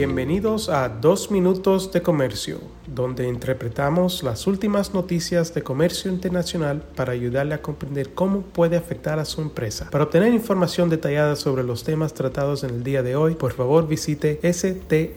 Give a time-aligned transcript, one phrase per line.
[0.00, 7.12] Bienvenidos a Dos Minutos de Comercio, donde interpretamos las últimas noticias de comercio internacional para
[7.12, 9.90] ayudarle a comprender cómo puede afectar a su empresa.
[9.90, 13.86] Para obtener información detallada sobre los temas tratados en el día de hoy, por favor
[13.86, 15.10] visite strtrade.com.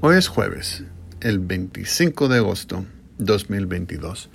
[0.00, 0.82] Hoy es jueves,
[1.20, 2.84] el 25 de agosto
[3.18, 4.28] 2022,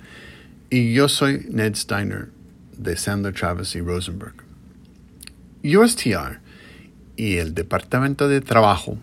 [0.70, 2.30] y yo soy Ned Steiner
[2.78, 4.43] de Sandler Travis y Rosenberg.
[5.64, 6.40] USTR
[7.16, 8.98] y el Departamento de Trabajo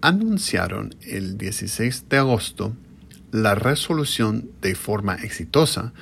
[0.00, 2.72] anunciaron el 16 de agosto
[3.32, 5.92] la resolución de forma exitosa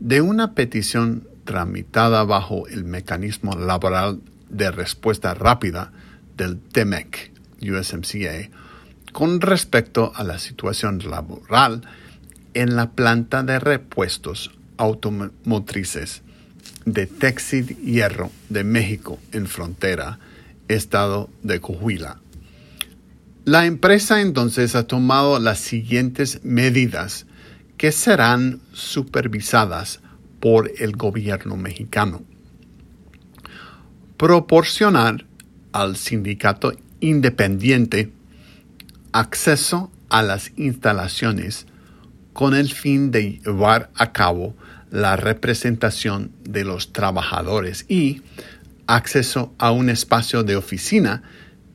[0.00, 5.92] de una petición tramitada bajo el mecanismo laboral de respuesta rápida
[6.38, 8.48] del TEMEC, USMCA,
[9.12, 11.82] con respecto a la situación laboral
[12.54, 16.23] en la planta de repuestos automotrices
[16.84, 20.18] de Texid Hierro de México en frontera,
[20.68, 22.20] estado de Coahuila.
[23.44, 27.26] La empresa entonces ha tomado las siguientes medidas
[27.76, 30.00] que serán supervisadas
[30.40, 32.22] por el gobierno mexicano.
[34.16, 35.26] Proporcionar
[35.72, 38.12] al sindicato independiente
[39.12, 41.66] acceso a las instalaciones
[42.32, 44.54] con el fin de llevar a cabo
[44.94, 48.22] la representación de los trabajadores y
[48.86, 51.24] acceso a un espacio de oficina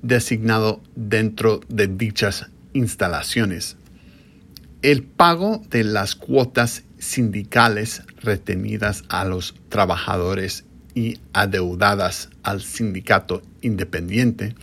[0.02, 3.76] designado dentro de dichas instalaciones.
[4.84, 10.64] El pago de las cuotas sindicales retenidas a los trabajadores
[10.96, 14.56] y adeudadas al sindicato independiente,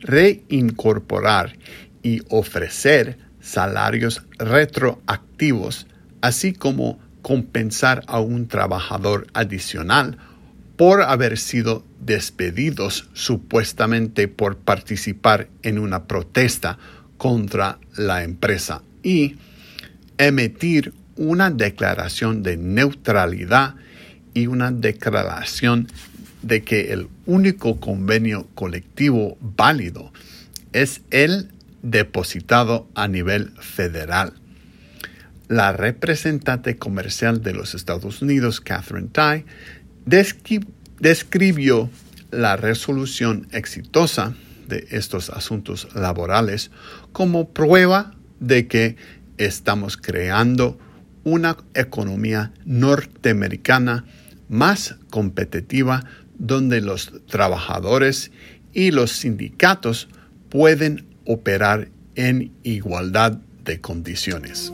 [0.00, 1.56] reincorporar
[2.02, 5.86] y ofrecer salarios retroactivos,
[6.20, 10.18] así como compensar a un trabajador adicional
[10.76, 16.76] por haber sido despedidos supuestamente por participar en una protesta
[17.16, 19.36] contra la empresa y
[20.18, 23.76] emitir una declaración de neutralidad
[24.34, 25.88] y una declaración
[26.42, 30.12] de que el único convenio colectivo válido
[30.74, 31.48] es el
[31.80, 34.34] depositado a nivel federal
[35.48, 39.44] la representante comercial de los Estados Unidos, Catherine Tai,
[41.00, 41.90] describió
[42.30, 44.34] la resolución exitosa
[44.68, 46.70] de estos asuntos laborales
[47.12, 48.96] como prueba de que
[49.36, 50.78] estamos creando
[51.24, 54.04] una economía norteamericana
[54.48, 56.04] más competitiva
[56.38, 58.30] donde los trabajadores
[58.72, 60.08] y los sindicatos
[60.50, 64.72] pueden operar en igualdad de condiciones.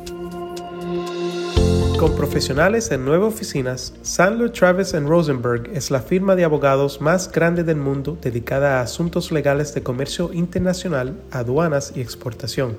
[2.01, 7.63] Con profesionales en nueve oficinas, Sandler Travis Rosenberg es la firma de abogados más grande
[7.63, 12.79] del mundo dedicada a asuntos legales de comercio internacional, aduanas y exportación.